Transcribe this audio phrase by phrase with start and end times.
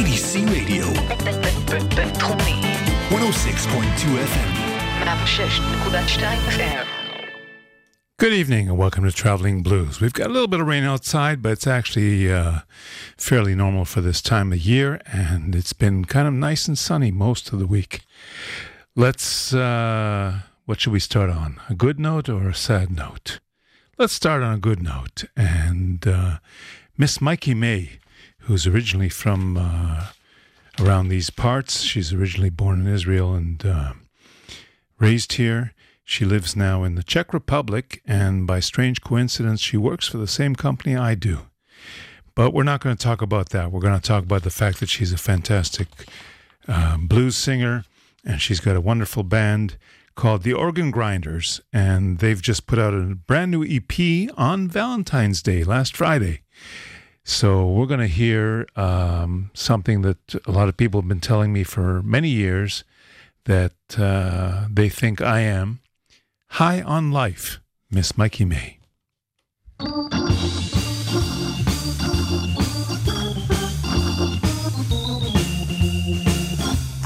[0.00, 0.86] IDC Radio,
[1.96, 2.60] בינתחומי,
[3.10, 4.50] 106.2 FM.
[5.00, 6.86] 106.2 FM.
[8.18, 10.00] Good evening and welcome to Traveling Blues.
[10.00, 12.60] We've got a little bit of rain outside, but it's actually uh,
[13.18, 17.10] fairly normal for this time of year, and it's been kind of nice and sunny
[17.10, 18.00] most of the week.
[18.94, 21.60] Let's, uh, what should we start on?
[21.68, 23.40] A good note or a sad note?
[23.98, 25.24] Let's start on a good note.
[25.36, 26.38] And uh,
[26.96, 27.98] Miss Mikey May,
[28.41, 30.07] who's originally from uh,
[30.79, 33.93] around these parts, she's originally born in Israel and uh,
[34.99, 35.73] raised here.
[36.03, 40.27] She lives now in the Czech Republic, and by strange coincidence, she works for the
[40.27, 41.47] same company I do.
[42.35, 43.71] But we're not going to talk about that.
[43.71, 45.87] We're going to talk about the fact that she's a fantastic
[46.67, 47.85] uh, blues singer,
[48.25, 49.77] and she's got a wonderful band
[50.15, 55.41] called the Organ Grinders, and they've just put out a brand new EP on Valentine's
[55.41, 56.41] Day last Friday.
[57.31, 61.53] So we're going to hear um, something that a lot of people have been telling
[61.53, 62.83] me for many years
[63.45, 65.79] that uh, they think I am.
[66.49, 68.79] High on Life, Miss Mikey May.
[69.79, 69.85] I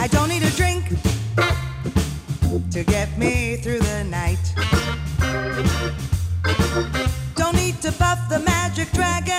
[0.10, 0.86] don't need a drink
[2.72, 4.40] to get me through the night.
[7.36, 9.35] Don't need to buff the magic dragon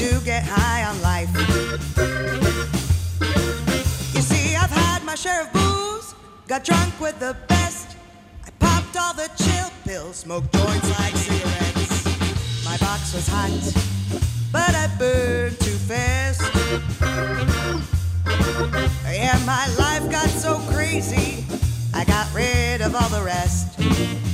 [0.00, 1.28] to get high on life.
[4.14, 6.14] You see, I've had my share of booze,
[6.48, 7.98] got drunk with the best.
[8.46, 12.64] I popped all the chill pills, smoked joints like cigarettes.
[12.64, 13.50] My box was hot,
[14.50, 16.50] but I burned too fast.
[19.04, 21.44] Yeah, my life got so crazy,
[21.92, 24.29] I got rid of all the rest.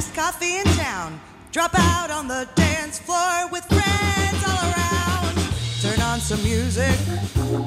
[0.00, 1.20] Best coffee in town.
[1.52, 5.36] Drop out on the dance floor with friends all around.
[5.82, 6.96] Turn on some music,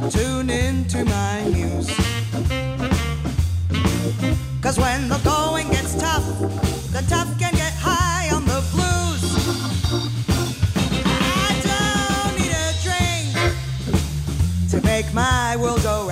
[0.09, 1.91] tune into my muse.
[4.63, 6.25] Cause when the going gets tough,
[6.95, 9.23] the tough can get high on the blues.
[11.05, 13.27] I don't need a drink
[14.71, 16.02] to make my world go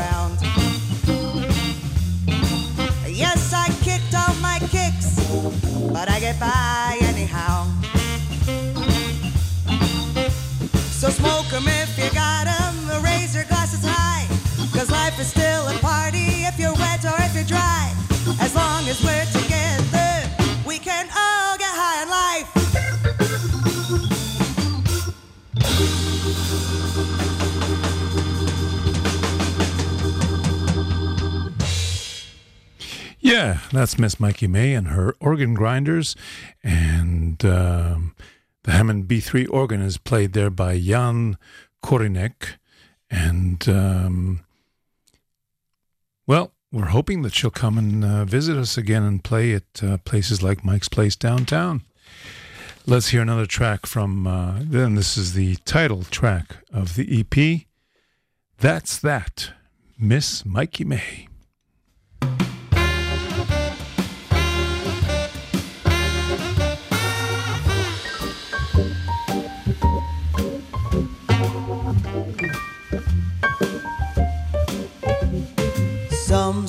[6.42, 7.68] by anyhow.
[11.00, 14.26] So smoke 'em if you got 'em, raise your glasses high.
[14.74, 17.94] Cause life is still a party if you're wet or if you're dry.
[18.40, 19.41] As long as we're
[33.42, 36.16] Yeah, that's Miss Mikey May and her organ grinders.
[36.64, 38.14] And um,
[38.62, 41.40] the Hammond B3 organ is played there by Jan
[41.84, 42.58] Korinek.
[43.10, 44.42] And, um,
[46.28, 49.98] well, we're hoping that she'll come and uh, visit us again and play at uh,
[49.98, 51.82] places like Mike's Place downtown.
[52.86, 57.62] Let's hear another track from, uh, then this is the title track of the EP.
[58.60, 59.54] That's That,
[59.98, 61.31] Miss Mikey May.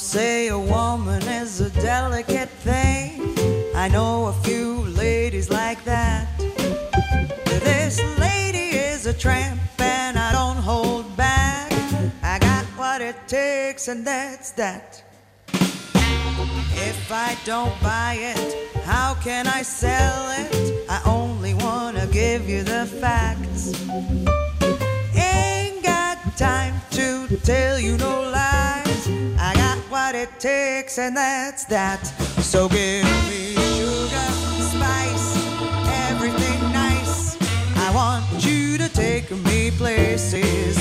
[0.03, 3.35] Say a woman is a delicate thing.
[3.75, 6.27] I know a few ladies like that.
[7.47, 11.73] This lady is a tramp and I don't hold back.
[12.23, 15.05] I got what it takes and that's that.
[15.55, 20.85] If I don't buy it, how can I sell it?
[20.91, 23.73] I only wanna give you the facts.
[25.15, 28.52] Ain't got time to tell you no lies.
[30.13, 32.05] What it takes, and that's that.
[32.45, 34.29] So give me sugar,
[34.61, 35.37] spice,
[36.11, 37.39] everything nice.
[37.77, 40.77] I want you to take me places.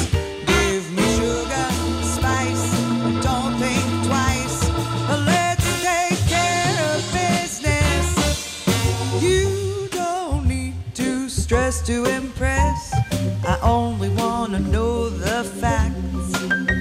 [0.46, 1.68] Give me sugar,
[2.04, 2.72] spice,
[3.24, 4.70] don't think twice.
[5.26, 8.08] Let's take care of business.
[9.24, 12.94] You don't need to stress to impress.
[13.48, 16.81] I only wanna know the facts.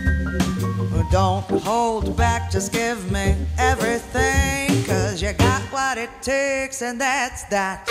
[1.11, 4.85] Don't hold back, just give me everything.
[4.85, 7.89] Cause you got what it takes, and that's that.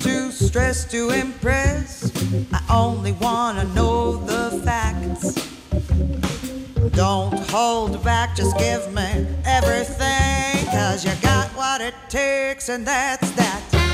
[0.00, 2.12] To stress to impress.
[2.52, 5.34] I only wanna know the facts.
[6.90, 10.66] Don't hold back, just give me everything.
[10.66, 13.89] Cause you got what it takes, and that's that.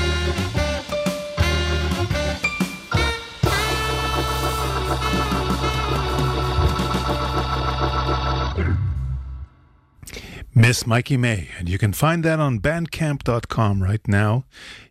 [10.67, 11.47] Miss Mikey May.
[11.57, 14.43] And you can find that on bandcamp.com right now.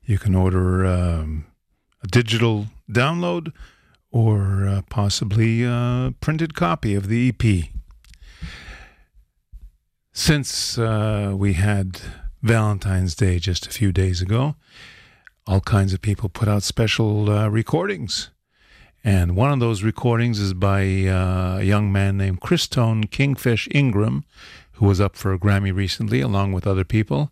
[0.07, 1.45] You can order um,
[2.03, 3.53] a digital download
[4.11, 7.65] or uh, possibly a printed copy of the EP.
[10.15, 12.01] Since uh, we had
[12.41, 14.55] Valentine's Day just a few days ago,
[15.47, 18.31] all kinds of people put out special uh, recordings.
[19.05, 24.25] And one of those recordings is by uh, a young man named Christone Kingfish Ingram,
[24.77, 27.31] who was up for a Grammy recently, along with other people.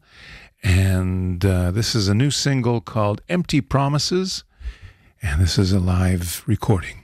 [0.63, 4.45] And uh, this is a new single called Empty Promises.
[5.23, 7.01] And this is a live recording.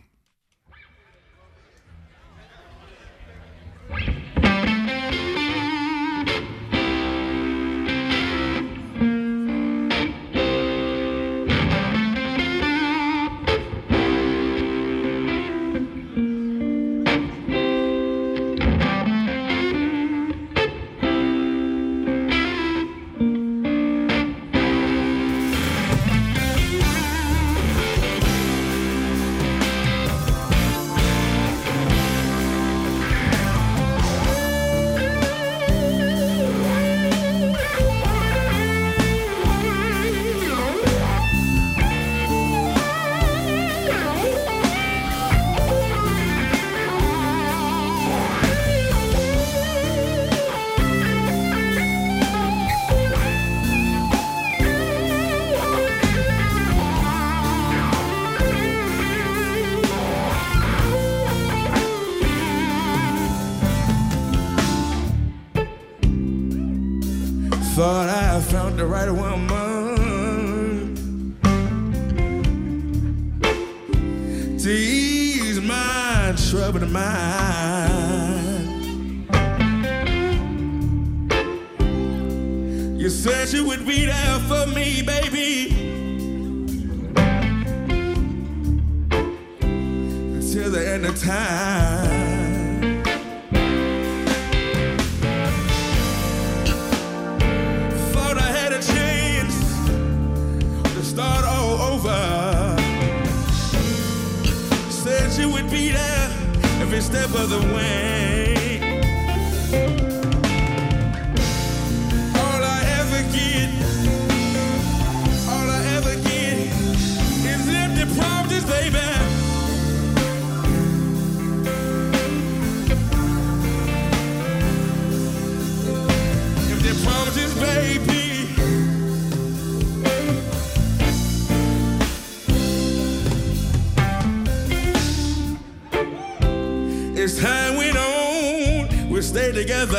[137.31, 139.99] As time went on, we stayed together.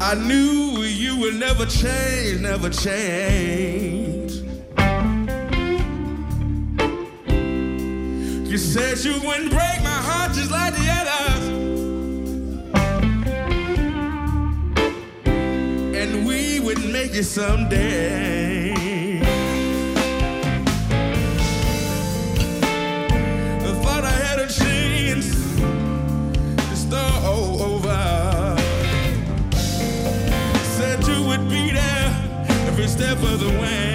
[0.00, 4.32] I knew you would never change, never change.
[8.50, 11.48] You said you wouldn't break my heart just like the others.
[15.94, 18.45] And we would make it someday.
[32.96, 33.85] Step of the way.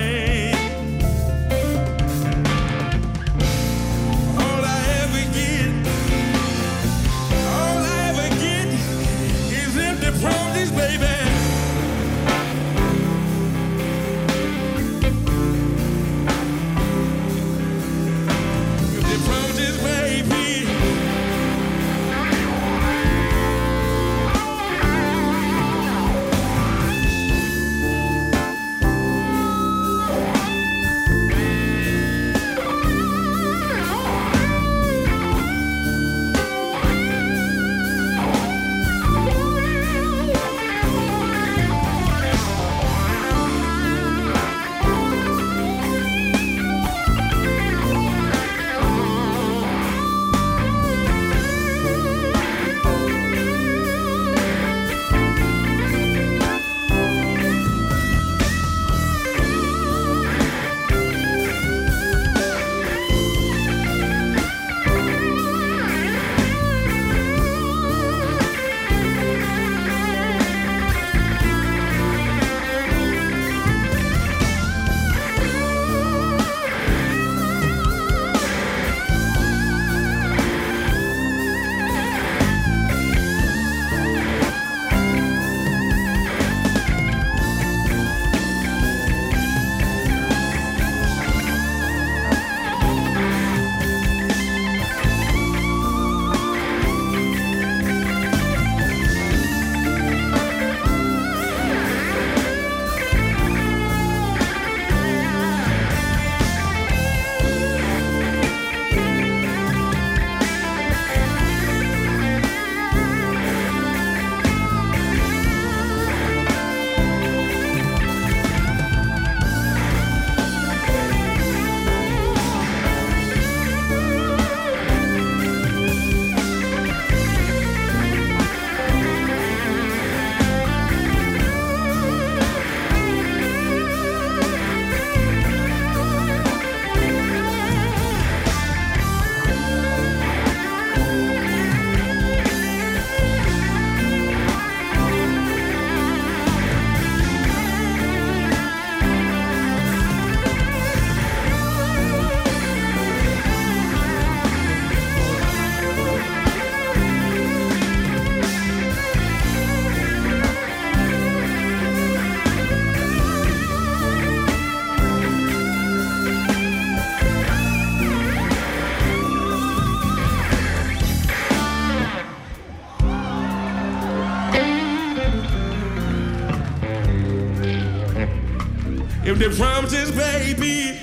[179.42, 181.00] The promises, baby.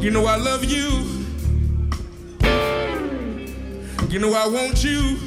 [0.00, 0.86] You know I love you.
[4.08, 5.18] You know I want you.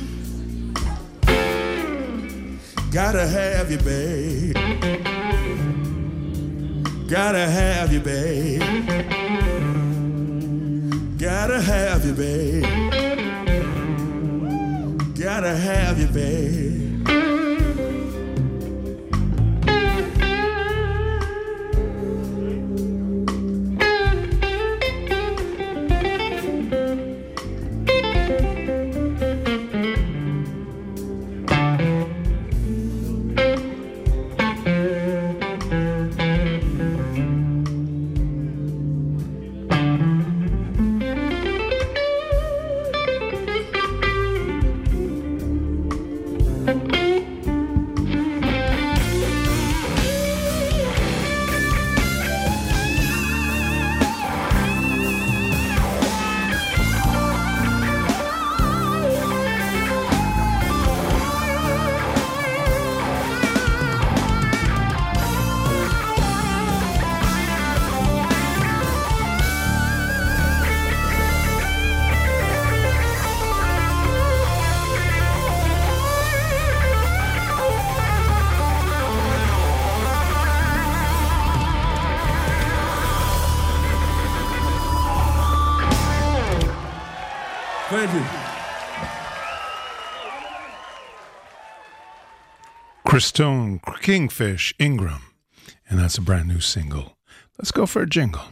[2.94, 4.54] Gotta have you, babe.
[7.10, 8.62] Gotta have you, babe.
[11.20, 12.64] Gotta have you, babe.
[15.20, 16.87] Gotta have you, babe.
[93.18, 95.34] Christone Kingfish Ingram.
[95.90, 97.18] And that's a brand new single.
[97.58, 98.44] Let's go for a jingle.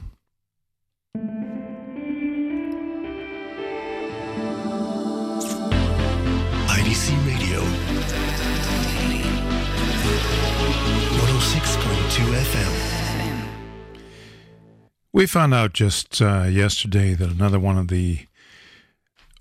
[6.66, 7.60] IDC Radio.
[11.20, 12.74] 106.2 FM.
[15.14, 18.26] We found out just uh, yesterday that another one of the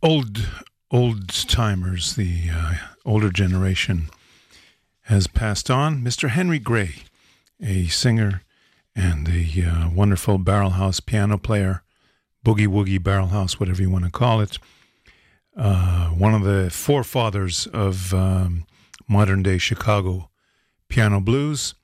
[0.02, 0.46] old
[0.90, 2.74] old timers, the uh,
[3.06, 4.10] older generation,
[5.04, 6.02] has passed on.
[6.02, 6.30] Mr.
[6.30, 7.04] Henry Gray,
[7.62, 8.42] a singer
[8.96, 11.82] and a uh, wonderful barrel house piano player,
[12.44, 14.58] boogie woogie barrel house, whatever you want to call it.
[15.56, 18.66] Uh, one of the forefathers of um,
[19.08, 20.30] modern day Chicago
[20.88, 21.74] piano blues,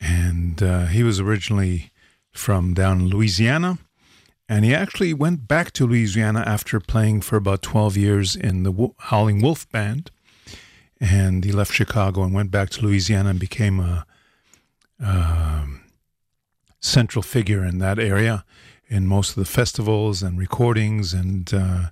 [0.00, 1.90] and uh, he was originally
[2.32, 3.78] from down in Louisiana.
[4.48, 8.90] And he actually went back to Louisiana after playing for about 12 years in the
[8.98, 10.10] Howling Wolf Band.
[11.04, 14.06] And he left Chicago and went back to Louisiana and became a
[14.98, 15.82] um,
[16.80, 18.42] central figure in that area
[18.88, 21.90] in most of the festivals and recordings and uh,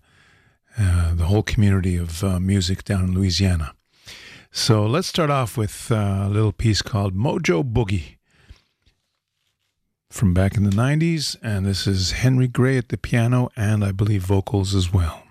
[0.78, 3.74] uh, the whole community of uh, music down in Louisiana.
[4.50, 8.16] So let's start off with uh, a little piece called Mojo Boogie
[10.08, 11.36] from back in the 90s.
[11.42, 15.21] And this is Henry Gray at the piano and I believe vocals as well.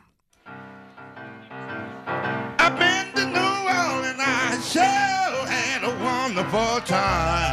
[6.52, 7.51] Wonderful time.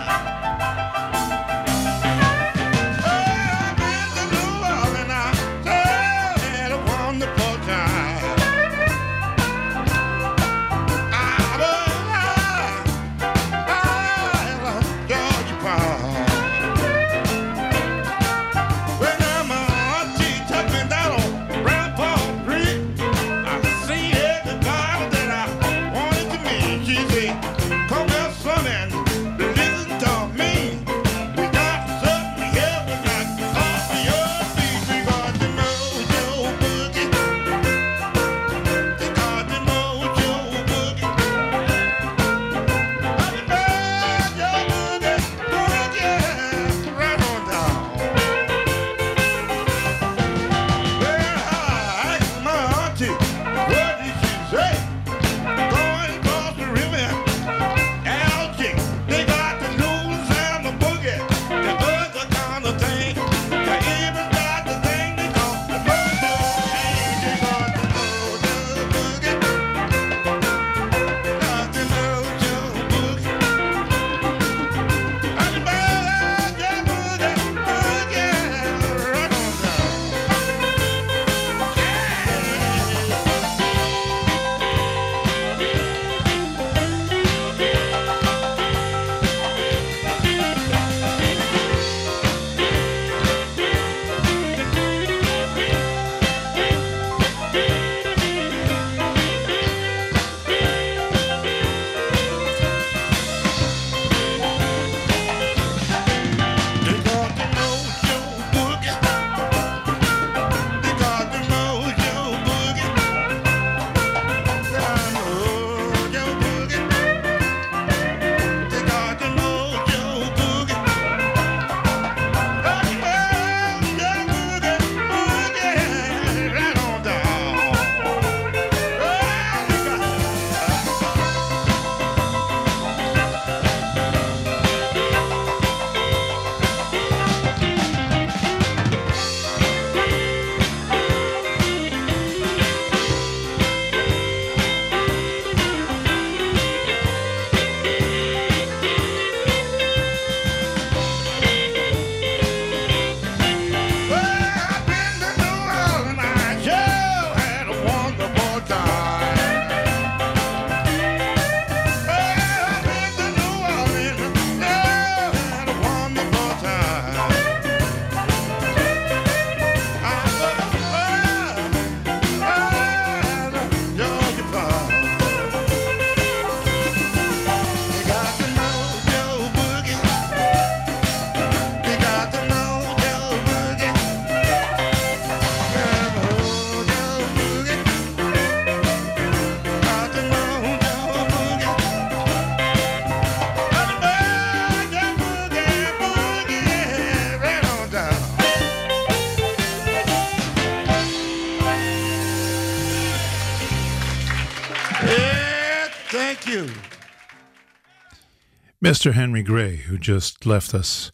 [208.89, 209.13] Mr.
[209.13, 211.13] Henry Gray, who just left us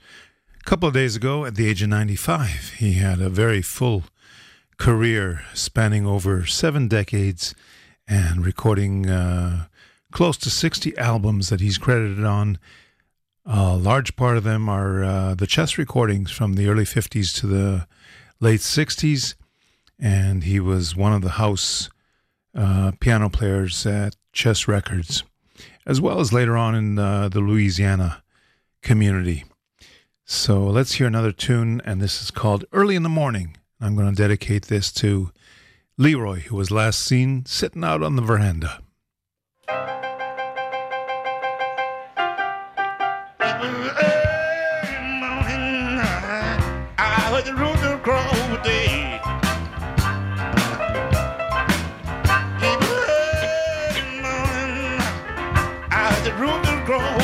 [0.60, 2.74] a couple of days ago at the age of 95.
[2.78, 4.04] He had a very full
[4.78, 7.52] career spanning over seven decades
[8.06, 9.64] and recording uh,
[10.12, 12.60] close to 60 albums that he's credited on.
[13.44, 17.48] A large part of them are uh, the chess recordings from the early 50s to
[17.48, 17.88] the
[18.38, 19.34] late 60s.
[19.98, 21.90] And he was one of the house
[22.54, 25.24] uh, piano players at Chess Records,
[25.86, 28.22] as well as later on in uh, the Louisiana
[28.82, 29.44] community.
[30.24, 33.56] So let's hear another tune, and this is called Early in the Morning.
[33.80, 35.30] I'm going to dedicate this to
[35.98, 38.80] Leroy, who was last seen sitting out on the veranda.
[46.96, 47.52] I heard the
[56.86, 57.23] the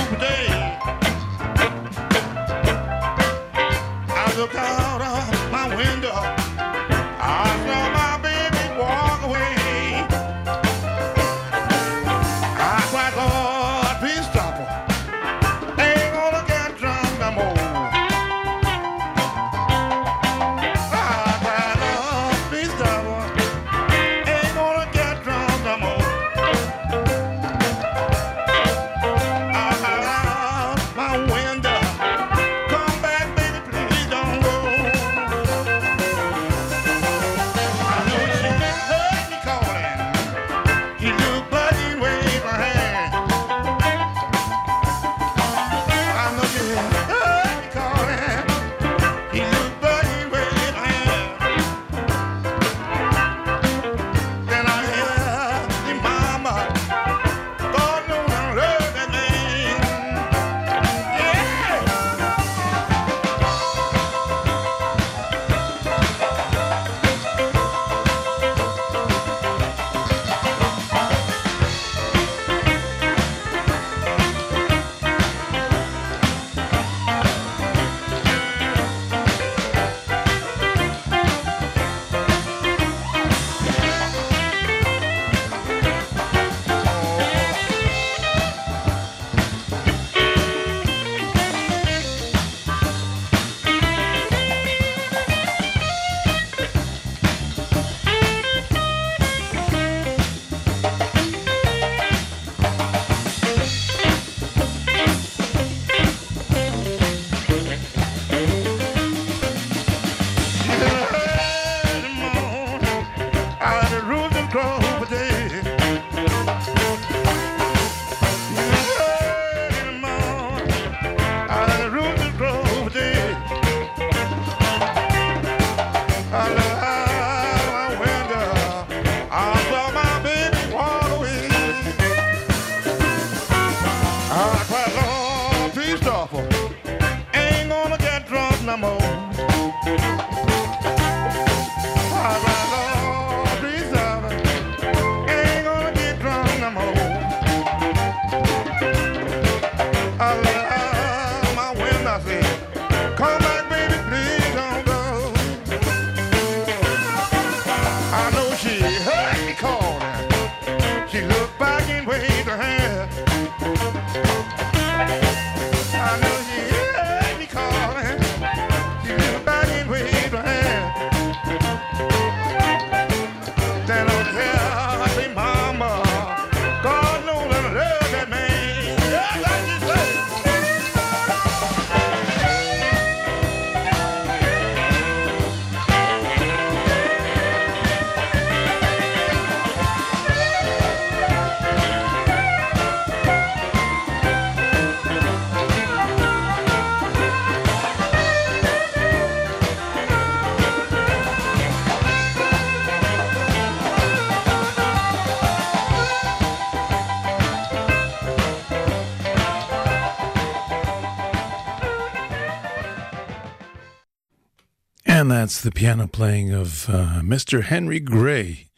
[215.21, 217.65] And that's the piano playing of uh, Mr.
[217.65, 218.69] Henry Gray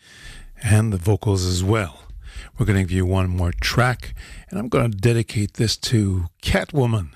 [0.60, 2.00] and the vocals as well.
[2.58, 4.12] We're going to give you one more track,
[4.50, 7.10] and I'm going to dedicate this to Catwoman.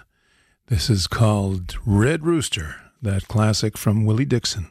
[0.69, 4.71] This is called Red Rooster, that classic from Willie Dixon.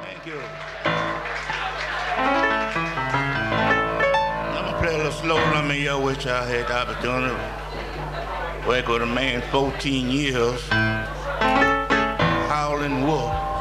[0.00, 0.40] Thank you.
[0.84, 1.20] I'm
[4.54, 7.34] going to play a little slow on me, I wish I had the opportunity.
[8.68, 10.62] Work with a man 14 years
[12.74, 13.53] howling wolf.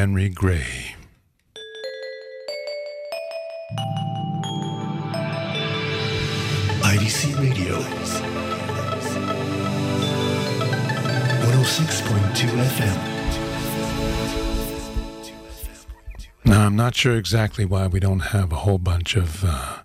[0.00, 0.96] Henry Gray.
[6.80, 7.76] IDC Radio
[11.44, 12.98] 106.2 FM.
[16.46, 19.82] Now, I'm not sure exactly why we don't have a whole bunch of uh,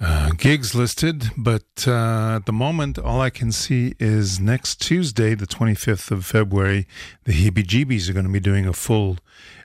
[0.00, 5.34] uh, gigs listed, but uh, at the moment, all I can see is next Tuesday,
[5.34, 6.86] the 25th of February,
[7.24, 9.18] the Heebie Jeebies are going to be doing a full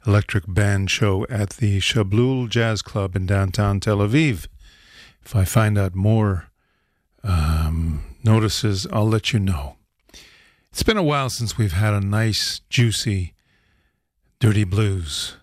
[0.08, 4.48] electric band show at the Shablul Jazz Club in downtown Tel Aviv.
[5.24, 6.50] If I find out more
[7.24, 9.76] um, notices, I'll let you know.
[10.72, 13.36] It's been a while since we've had a nice, juicy,
[14.39, 15.38] dirty blues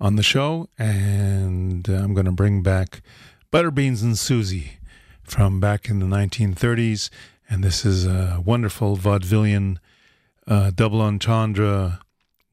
[0.00, 3.02] on the show, and I'm going to bring back
[3.52, 4.78] Butterbeans and Susie
[5.24, 7.10] from back in the 1930s,
[7.48, 9.78] and this is a wonderful vaudevillian
[10.46, 12.00] uh, double entendre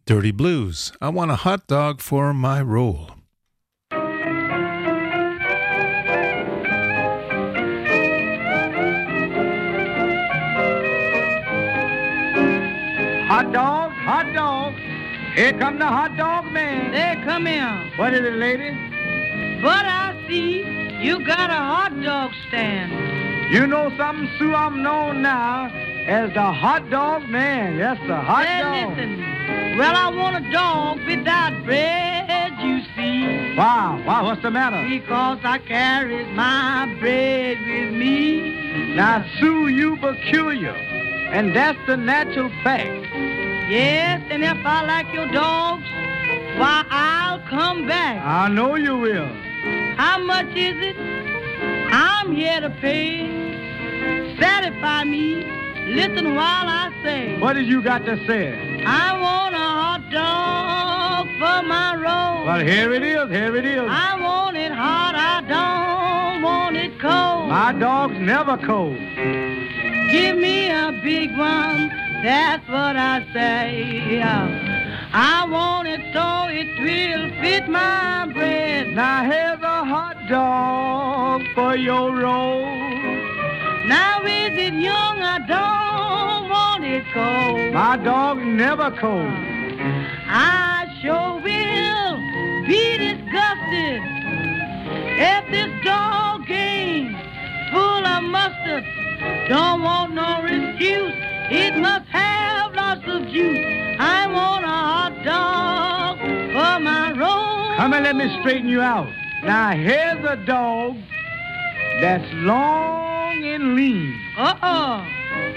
[0.05, 0.91] dirty blues.
[1.01, 3.11] I want a hot dog for my roll.
[13.27, 14.73] Hot dog, hot dog.
[15.35, 16.91] Here come the hot dog man.
[16.91, 17.91] There, come here.
[17.95, 18.71] What is it, lady?
[19.61, 22.91] But I see you got a hot dog stand.
[23.53, 24.53] You know something, Sue?
[24.53, 25.67] I'm known now
[26.07, 27.77] as the hot dog man.
[27.77, 28.97] Yes, the hot Say, dog.
[28.97, 29.77] listen.
[29.77, 33.55] Well, I want a dog without bread, you see.
[33.57, 34.81] Wow, wow, what's the matter?
[34.87, 38.95] Because I carry my bread with me.
[38.95, 40.71] Now, Sue, you peculiar.
[40.73, 42.89] And that's the natural fact.
[43.69, 45.83] Yes, and if I like your dogs,
[46.59, 48.21] why, I'll come back.
[48.23, 49.29] I know you will.
[49.97, 50.97] How much is it?
[51.93, 53.27] I'm here to pay.
[54.39, 55.43] Satisfy me.
[55.87, 57.39] Listen while I say.
[57.39, 58.83] What did you got to say?
[58.85, 62.45] I want a hot dog for my roll.
[62.45, 63.81] Well, here it is, here it is.
[63.89, 67.49] I want it hot, I don't want it cold.
[67.49, 68.97] My dog's never cold.
[70.11, 71.89] Give me a big one,
[72.23, 74.21] that's what I say.
[75.13, 78.95] I want it so it will fit my bread.
[78.95, 79.40] Now hot
[80.27, 82.65] dog for your roll.
[83.87, 87.73] Now is it young, I don't want it cold.
[87.73, 89.31] My dog never cold.
[90.27, 92.15] I sure will
[92.67, 94.01] be disgusted
[95.19, 97.15] if this dog game
[97.71, 98.83] full of mustard
[99.49, 101.13] don't want no excuse.
[101.53, 103.65] It must have lots of juice.
[103.99, 107.75] I want a hot dog for my roll.
[107.77, 109.09] Come and let me straighten you out.
[109.43, 110.97] Now here's a dog
[111.99, 114.15] that's long and lean.
[114.37, 115.03] Uh-uh.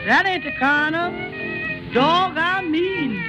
[0.07, 1.13] That ain't the kind of
[1.93, 3.23] dog I mean.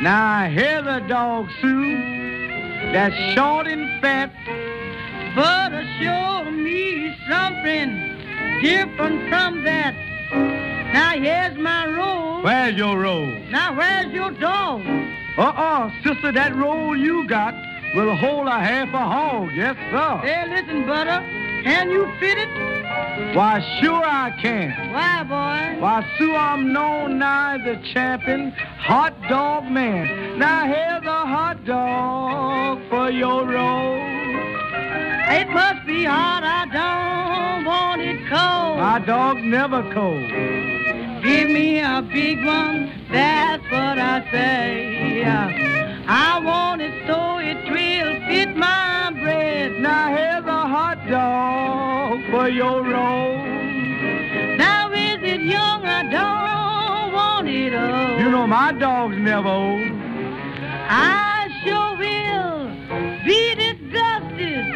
[0.00, 1.96] Now here's a dog, Sue,
[2.92, 4.32] that's short and fat.
[5.36, 9.94] But show me something different from that.
[10.94, 12.42] Now here's my roll.
[12.42, 13.26] Where's your roll?
[13.50, 14.80] Now where's your dog?
[15.36, 17.54] Uh-uh, sister, that roll you got
[17.94, 19.50] will hold a half a hog.
[19.54, 20.20] Yes, sir.
[20.22, 21.20] Hey, listen, Butter.
[21.62, 22.48] Can you fit it?
[23.36, 24.92] Why, sure I can.
[24.92, 25.80] Why, boy?
[25.80, 30.38] Why, Sue, I'm known now as the champion hot dog man.
[30.38, 33.96] Now here's a hot dog for your roll.
[35.30, 36.42] It must be hot.
[36.42, 38.78] I don't want it cold.
[38.78, 40.71] My dog never cold.
[41.22, 42.90] Give me a big one.
[43.10, 45.22] That's what I say.
[46.08, 49.80] I want it so it will fit my bread.
[49.80, 53.36] Now here's a hot dog for your roll.
[54.56, 55.86] Now is it young?
[55.86, 58.20] I don't want it old.
[58.20, 59.92] You know my dog's never old.
[60.88, 62.66] I sure will
[63.24, 64.74] be disgusted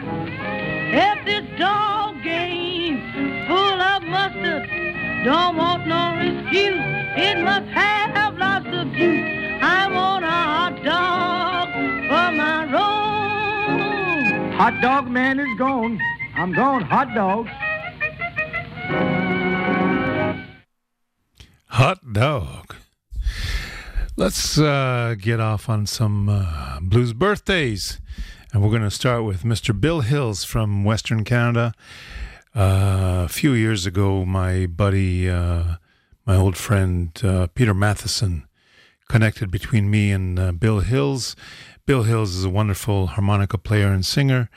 [0.95, 3.03] if this dog game
[3.49, 4.96] full of mustard
[5.27, 6.79] don't want no excuse.
[7.18, 9.59] It must have lots of juice.
[9.61, 11.68] I want a hot dog
[12.09, 14.53] for my roll.
[14.57, 16.01] Hot dog man is gone.
[16.37, 17.49] I'm gone, hot dog.
[21.70, 22.77] Hot dog.
[24.16, 28.01] Let's uh, get off on some uh, blues birthdays.
[28.53, 29.79] And we're going to start with Mr.
[29.79, 31.74] Bill Hills from Western Canada.
[32.57, 35.75] Uh, a few years ago, my buddy, uh,
[36.25, 38.49] my old friend uh, Peter Matheson,
[39.11, 41.37] connected between me and uh, Bill Hills.
[41.85, 44.49] Bill Hills is a wonderful harmonica player and singer,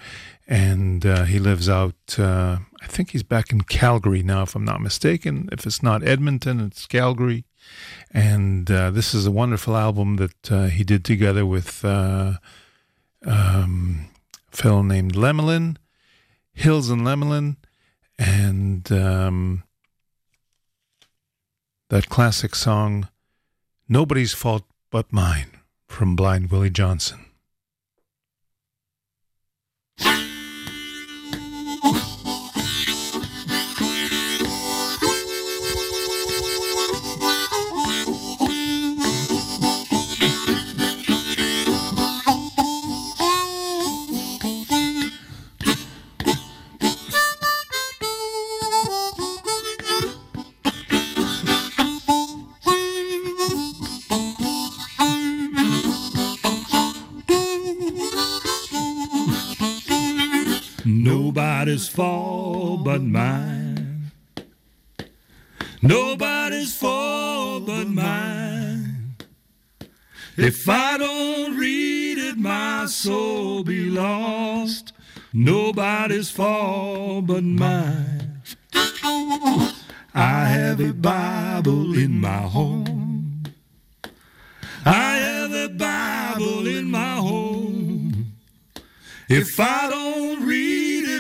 [0.48, 4.64] and uh, he lives out, uh, I think he's back in Calgary now, if I'm
[4.64, 5.50] not mistaken.
[5.52, 7.44] If it's not Edmonton, it's Calgary.
[8.12, 12.38] And this is a wonderful album that he did together with um,
[13.26, 14.08] a
[14.56, 15.76] fellow named Lemelin,
[16.54, 17.58] Hills and Lemelin,
[18.20, 19.64] and um,
[21.90, 23.08] that classic song,
[23.88, 27.26] Nobody's Fault But Mine, from Blind Willie Johnson.
[62.00, 64.12] Fault but mine.
[65.82, 69.16] Nobody's fault but mine.
[70.38, 74.94] If I don't read it, my soul be lost.
[75.34, 78.44] Nobody's fault but mine.
[80.14, 83.44] I have a Bible in my home.
[84.86, 88.32] I have a Bible in my home.
[89.28, 90.79] If I don't read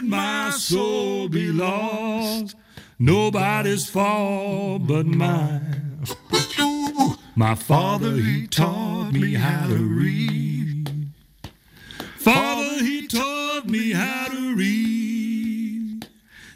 [0.10, 2.55] my soul be lost.
[2.97, 6.03] Nobody's fault but mine.
[7.36, 11.10] My father, he taught me how to read.
[12.18, 16.07] Father, he taught me how to read.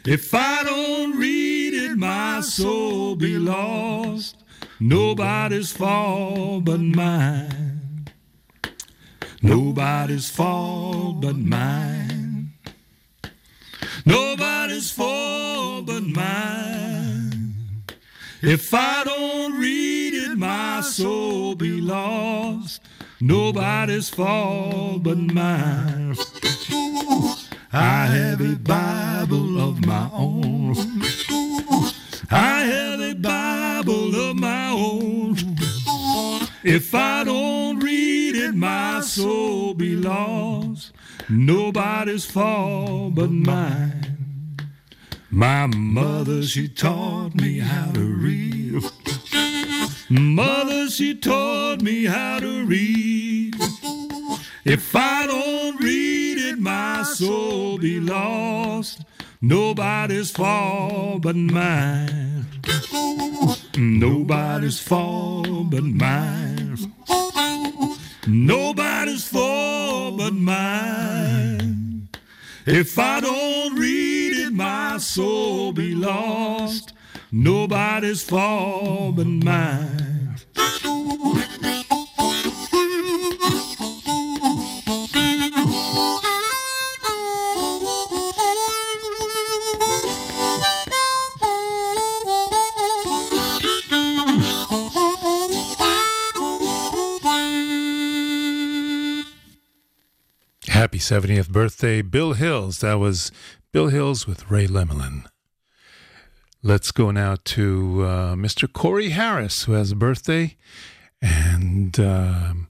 [0.04, 4.36] If I don't read it, my soul be lost.
[4.78, 8.08] Nobody's fault but mine.
[9.40, 12.23] Nobody's fault but mine.
[14.06, 17.54] Nobody's fault but mine.
[18.42, 22.82] If I don't read it, my soul be lost.
[23.20, 26.14] Nobody's fault but mine.
[27.72, 30.76] I have a Bible of my own.
[32.30, 35.36] I have a Bible of my own.
[36.62, 40.92] If I don't read it, my soul be lost.
[41.28, 44.58] Nobody's fault but mine.
[45.30, 48.82] My mother, she taught me how to read.
[50.10, 53.56] Mother, she taught me how to read.
[54.64, 59.02] If I don't read it, my soul be lost.
[59.40, 62.46] Nobody's fault but mine.
[63.76, 66.92] Nobody's fault but mine.
[68.26, 72.08] Nobody's fault but mine.
[72.64, 76.94] If I don't read it, my soul be lost.
[77.30, 79.93] Nobody's fault but mine.
[101.04, 102.78] 70th birthday, Bill Hills.
[102.78, 103.30] That was
[103.72, 105.26] Bill Hills with Ray Lemelin.
[106.62, 108.72] Let's go now to uh, Mr.
[108.72, 110.56] Corey Harris, who has a birthday.
[111.20, 112.68] And um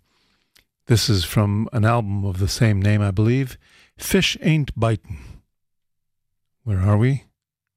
[0.86, 3.56] this is from an album of the same name, I believe.
[3.96, 5.16] Fish Ain't Bitin'.
[6.64, 7.24] Where are we?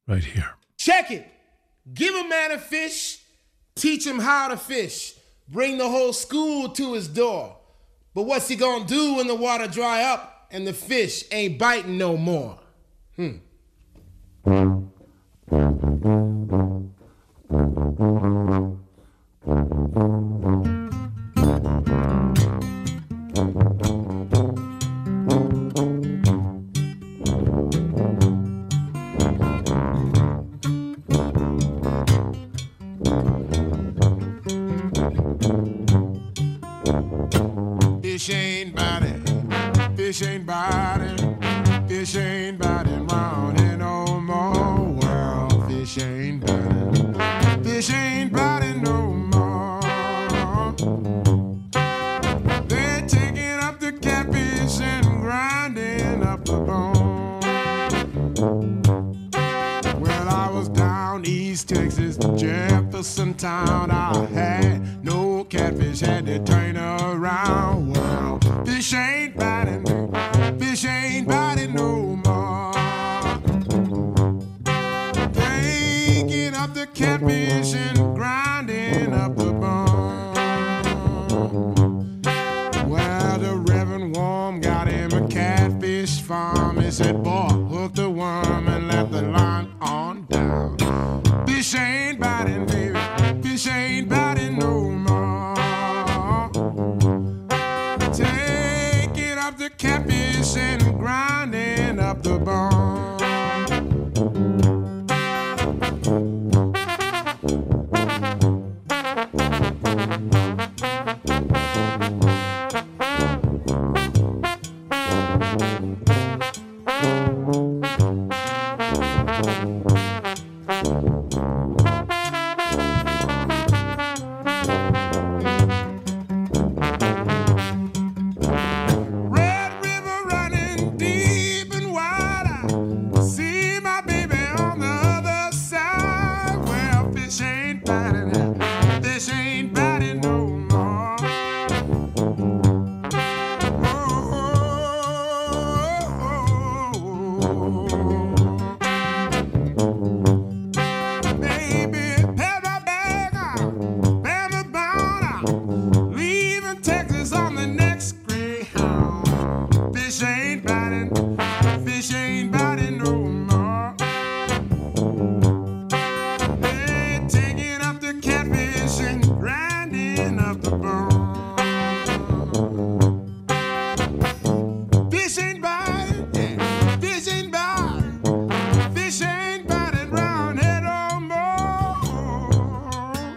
[0.06, 0.56] Right here.
[0.76, 1.26] Check it.
[1.94, 3.20] Give a man a fish,
[3.74, 5.14] teach him how to fish,
[5.48, 7.56] bring the whole school to his door.
[8.12, 11.98] But what's he gonna do when the water dry up and the fish ain't biting
[11.98, 12.58] no more?
[13.16, 13.38] Hmm.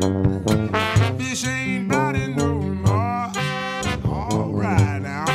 [0.02, 3.32] Fish ain't no more.
[4.04, 5.26] Alright now.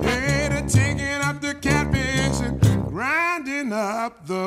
[0.00, 4.46] They're taking up the catfish and grinding up the.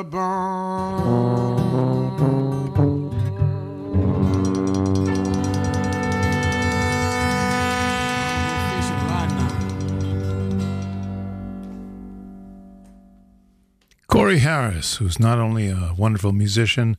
[14.08, 16.96] Corey Harris, who's not only a wonderful musician,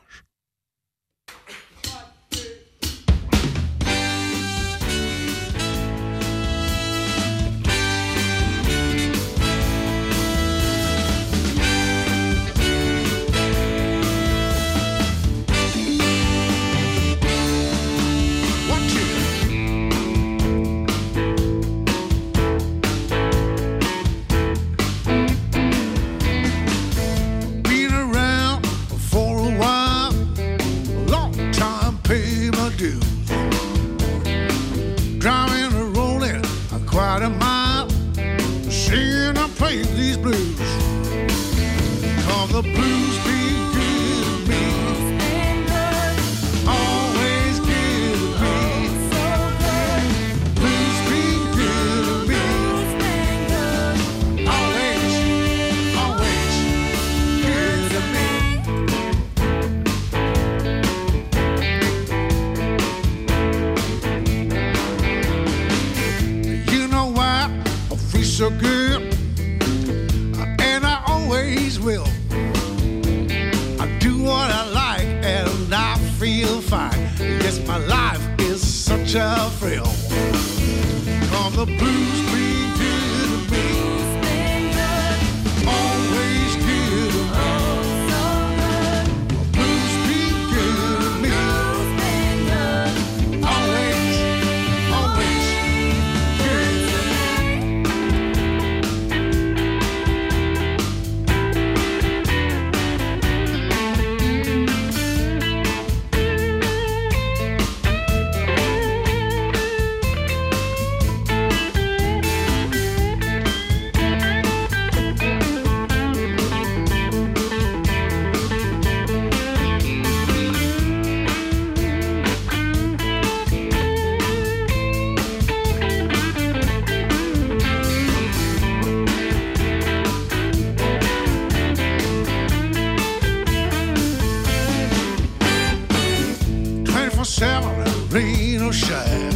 [138.16, 139.34] Rain or shine,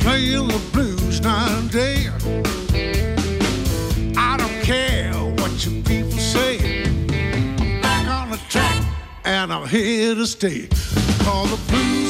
[0.00, 2.08] playing the blues night and day.
[4.14, 6.84] I don't care what you people say.
[6.84, 8.84] I'm back on the track,
[9.24, 10.68] and I'm here to stay.
[11.24, 12.07] Call the blues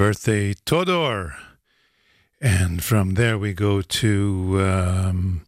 [0.00, 1.34] birthday, Todor.
[2.40, 5.42] And from there we go to um,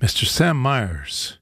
[0.00, 0.24] Mr.
[0.24, 1.38] Sam Myers,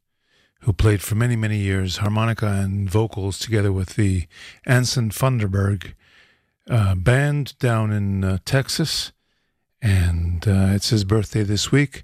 [0.62, 4.26] who played for many, many years harmonica and vocals together with the
[4.66, 5.94] Anson Funderburgh
[6.68, 9.12] uh, band down in uh, Texas.
[9.80, 12.02] And uh, it's his birthday this week.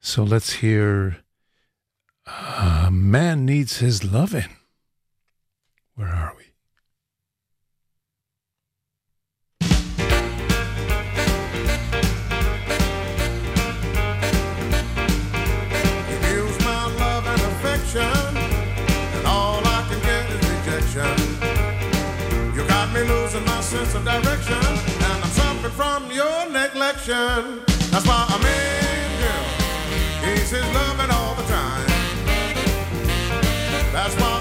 [0.00, 1.20] So let's hear
[2.26, 4.54] uh, Man Needs His Lovin'.
[5.94, 6.47] Where are we?
[27.08, 27.64] Neglection.
[27.90, 30.30] That's why I'm in girl.
[30.30, 31.86] He's his loving all the time.
[33.92, 34.37] That's why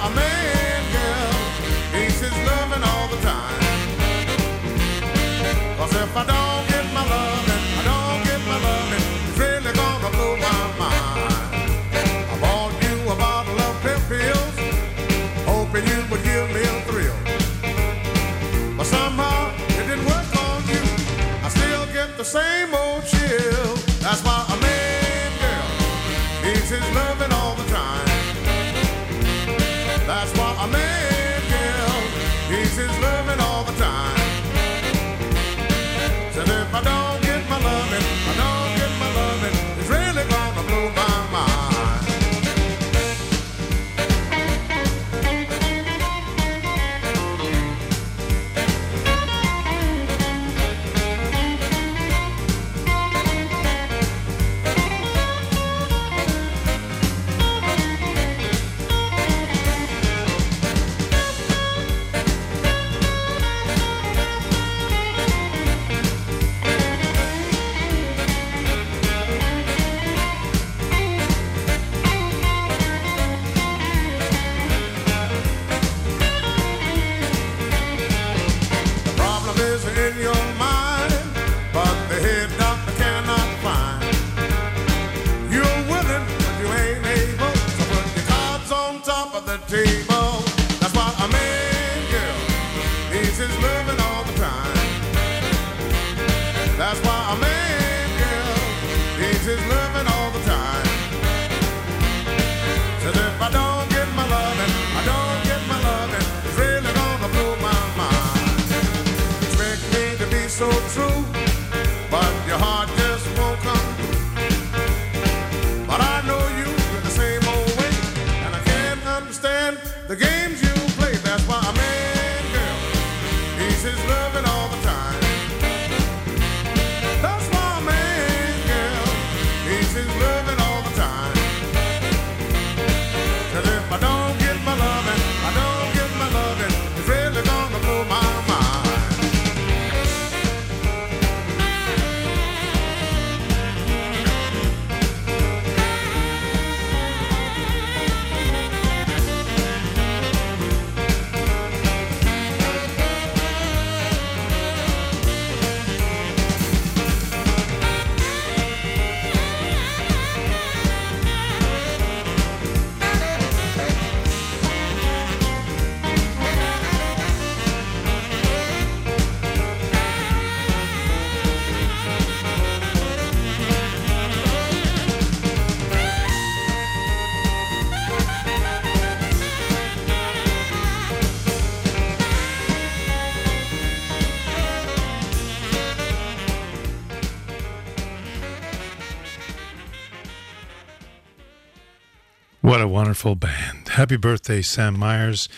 [192.87, 193.89] What a wonderful band.
[193.89, 195.49] Happy birthday, Sam Myers.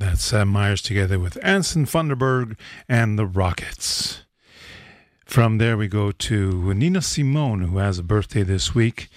[0.00, 2.58] That's Sam Myers together with Anson Funderburgh
[2.88, 4.24] and the Rockets.
[5.24, 9.08] From there, we go to Nina Simone, who has a birthday this week.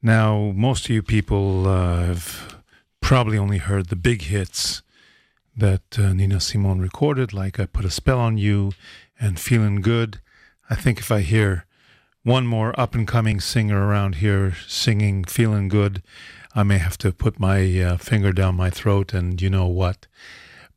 [0.00, 2.62] Now, most of you people uh, have
[3.00, 4.82] probably only heard the big hits
[5.56, 8.70] that uh, Nina Simone recorded, like I Put a Spell on You
[9.18, 10.20] and Feeling Good.
[10.70, 11.66] I think if I hear
[12.22, 16.04] one more up and coming singer around here singing Feeling Good,
[16.54, 20.06] I may have to put my uh, finger down my throat and you know what.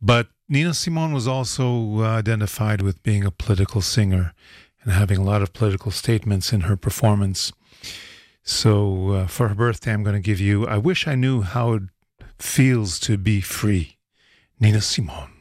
[0.01, 4.34] But Nina Simone was also uh, identified with being a political singer
[4.84, 7.51] and having a lot of political statements in her performance.
[8.43, 11.74] So uh, for her birthday, I'm going to give you I Wish I Knew How
[11.74, 11.84] It
[12.38, 13.97] Feels to Be Free.
[14.59, 15.33] Nina Simone.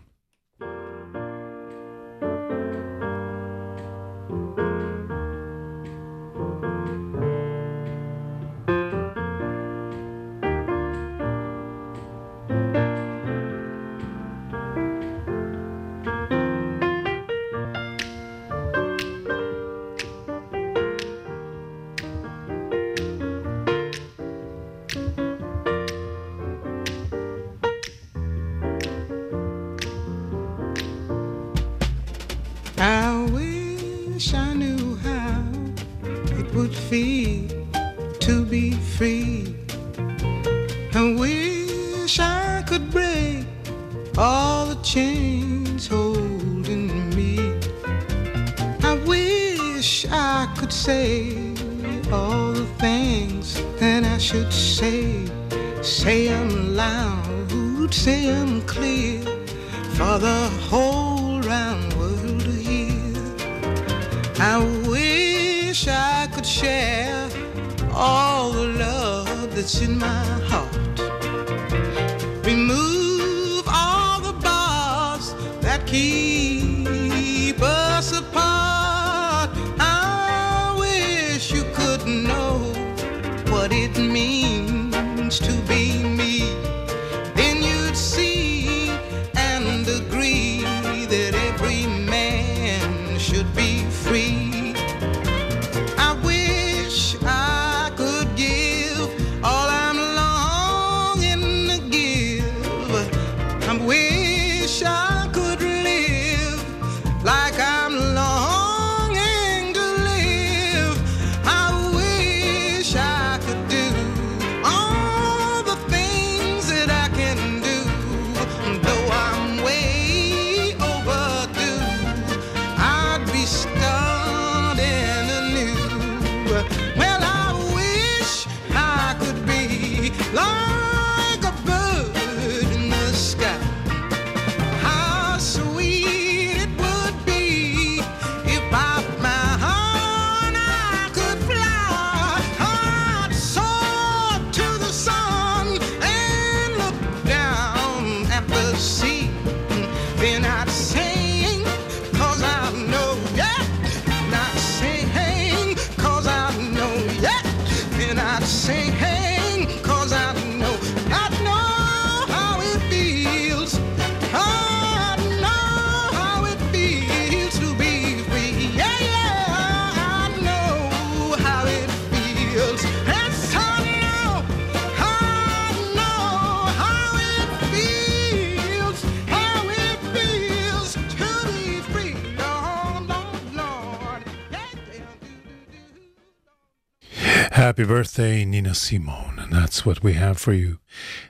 [187.63, 189.39] Happy birthday, Nina Simone.
[189.39, 190.81] And that's what we have for you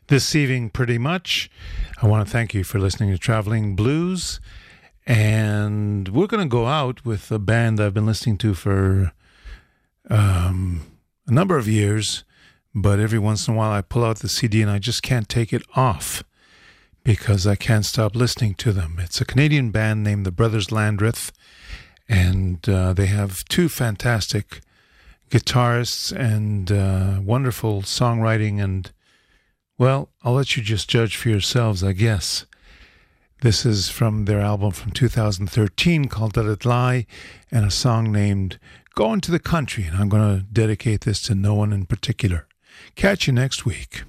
[0.06, 1.50] this evening, pretty much.
[2.00, 4.40] I want to thank you for listening to Traveling Blues.
[5.06, 9.12] And we're going to go out with a band I've been listening to for
[10.08, 10.86] um,
[11.26, 12.24] a number of years.
[12.74, 15.28] But every once in a while, I pull out the CD and I just can't
[15.28, 16.24] take it off
[17.04, 18.96] because I can't stop listening to them.
[19.00, 21.30] It's a Canadian band named the Brothers Landreth.
[22.08, 24.62] And uh, they have two fantastic
[25.32, 28.62] guitarists and uh, wonderful songwriting.
[28.62, 28.92] And,
[29.78, 32.44] well, I'll let you just judge for yourselves, I guess.
[33.40, 37.06] This is from their album from 2013 called Let It Lie
[37.50, 38.60] and a song named
[38.94, 39.84] Going to the Country.
[39.84, 42.46] And I'm going to dedicate this to no one in particular.
[42.94, 44.02] Catch you next week.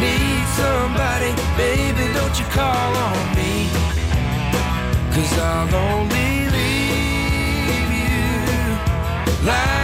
[0.00, 3.68] Need somebody, baby, don't you call on me.
[5.14, 9.77] Cause I'll only leave you